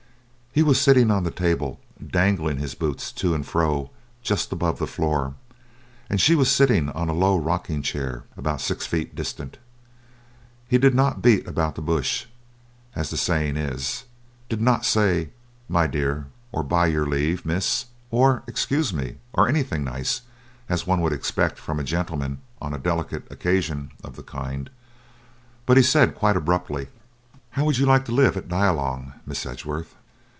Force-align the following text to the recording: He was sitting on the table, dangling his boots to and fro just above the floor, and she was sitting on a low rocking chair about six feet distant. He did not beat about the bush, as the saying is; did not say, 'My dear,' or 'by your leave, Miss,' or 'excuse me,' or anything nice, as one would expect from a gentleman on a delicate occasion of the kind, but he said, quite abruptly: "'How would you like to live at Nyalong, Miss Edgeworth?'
He 0.53 0.63
was 0.63 0.81
sitting 0.81 1.09
on 1.11 1.23
the 1.23 1.31
table, 1.31 1.79
dangling 2.05 2.57
his 2.57 2.75
boots 2.75 3.13
to 3.13 3.33
and 3.33 3.47
fro 3.47 3.89
just 4.21 4.51
above 4.51 4.79
the 4.79 4.85
floor, 4.85 5.35
and 6.09 6.19
she 6.19 6.35
was 6.35 6.51
sitting 6.51 6.89
on 6.89 7.07
a 7.07 7.13
low 7.13 7.37
rocking 7.39 7.81
chair 7.81 8.25
about 8.35 8.59
six 8.59 8.85
feet 8.85 9.15
distant. 9.15 9.57
He 10.67 10.77
did 10.77 10.93
not 10.93 11.21
beat 11.21 11.47
about 11.47 11.75
the 11.75 11.81
bush, 11.81 12.25
as 12.97 13.09
the 13.09 13.15
saying 13.15 13.55
is; 13.55 14.03
did 14.49 14.59
not 14.59 14.83
say, 14.83 15.29
'My 15.69 15.87
dear,' 15.87 16.27
or 16.51 16.63
'by 16.63 16.87
your 16.87 17.05
leave, 17.07 17.45
Miss,' 17.45 17.85
or 18.09 18.43
'excuse 18.45 18.91
me,' 18.93 19.19
or 19.31 19.47
anything 19.47 19.85
nice, 19.85 20.19
as 20.67 20.85
one 20.85 20.99
would 20.99 21.13
expect 21.13 21.59
from 21.59 21.79
a 21.79 21.83
gentleman 21.85 22.39
on 22.61 22.73
a 22.73 22.77
delicate 22.77 23.25
occasion 23.31 23.91
of 24.03 24.17
the 24.17 24.23
kind, 24.23 24.69
but 25.65 25.77
he 25.77 25.83
said, 25.83 26.13
quite 26.13 26.35
abruptly: 26.35 26.87
"'How 27.51 27.63
would 27.63 27.77
you 27.77 27.85
like 27.85 28.03
to 28.03 28.11
live 28.11 28.35
at 28.35 28.49
Nyalong, 28.49 29.13
Miss 29.25 29.45
Edgeworth?' 29.45 29.95